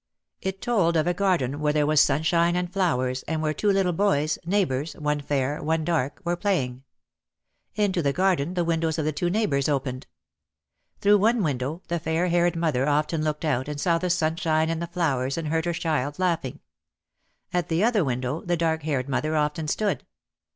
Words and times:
It 0.41 0.63
told 0.63 0.97
of 0.97 1.05
a 1.05 1.13
garden 1.13 1.59
where 1.59 1.73
there 1.73 1.85
was 1.85 2.01
sunshine 2.01 2.55
and 2.55 2.73
flowers 2.73 3.21
and 3.27 3.39
where 3.39 3.53
two 3.53 3.69
little 3.69 3.93
boys, 3.93 4.39
neighbours, 4.43 4.93
one 4.93 5.21
fair, 5.21 5.61
one 5.61 5.83
dark, 5.85 6.19
were 6.25 6.35
playing. 6.35 6.81
Into 7.75 8.01
the 8.01 8.11
garden 8.11 8.55
the 8.55 8.63
windows 8.63 8.97
of 8.97 9.05
the 9.05 9.11
two 9.11 9.29
neighbours 9.29 9.69
opened. 9.69 10.07
Through 11.01 11.19
one 11.19 11.43
window 11.43 11.83
the 11.87 11.99
fair 11.99 12.29
haired 12.29 12.55
mother 12.55 12.89
often 12.89 13.23
looked 13.23 13.45
out 13.45 13.67
and 13.67 13.79
saw 13.79 13.99
the 13.99 14.09
sunshine 14.09 14.71
and 14.71 14.81
the 14.81 14.87
flowers 14.87 15.37
and 15.37 15.49
heard 15.49 15.65
her 15.65 15.71
child 15.73 16.17
laughing. 16.17 16.61
At 17.53 17.69
the 17.69 17.83
other 17.83 18.03
window 18.03 18.41
the 18.43 18.57
dark 18.57 18.81
haired 18.81 19.07
mother 19.07 19.35
often 19.35 19.67
stood. 19.67 20.03